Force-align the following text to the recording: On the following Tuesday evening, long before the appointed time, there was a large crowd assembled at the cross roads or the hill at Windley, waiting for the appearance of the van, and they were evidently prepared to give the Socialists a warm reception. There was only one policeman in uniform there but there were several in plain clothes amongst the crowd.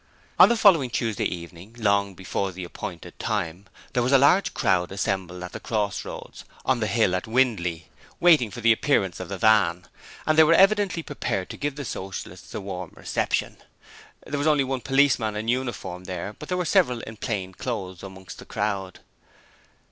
On 0.39 0.49
the 0.49 0.57
following 0.57 0.89
Tuesday 0.89 1.25
evening, 1.25 1.75
long 1.77 2.15
before 2.15 2.51
the 2.51 2.63
appointed 2.63 3.19
time, 3.19 3.67
there 3.93 4.01
was 4.01 4.11
a 4.11 4.17
large 4.17 4.55
crowd 4.55 4.91
assembled 4.91 5.43
at 5.43 5.51
the 5.51 5.59
cross 5.59 6.03
roads 6.03 6.43
or 6.65 6.75
the 6.77 6.87
hill 6.87 7.13
at 7.13 7.27
Windley, 7.27 7.87
waiting 8.19 8.49
for 8.49 8.61
the 8.61 8.71
appearance 8.71 9.19
of 9.19 9.29
the 9.29 9.37
van, 9.37 9.85
and 10.25 10.39
they 10.39 10.43
were 10.43 10.55
evidently 10.55 11.03
prepared 11.03 11.51
to 11.51 11.55
give 11.57 11.75
the 11.75 11.85
Socialists 11.85 12.55
a 12.55 12.59
warm 12.61 12.91
reception. 12.95 13.57
There 14.25 14.39
was 14.39 14.47
only 14.47 14.63
one 14.63 14.81
policeman 14.81 15.35
in 15.35 15.47
uniform 15.47 16.05
there 16.05 16.33
but 16.33 16.49
there 16.49 16.57
were 16.57 16.65
several 16.65 17.01
in 17.03 17.17
plain 17.17 17.53
clothes 17.53 18.01
amongst 18.01 18.39
the 18.39 18.45
crowd. 18.45 19.01